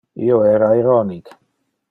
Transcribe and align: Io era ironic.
Io 0.27 0.39
era 0.53 0.69
ironic. 0.79 1.31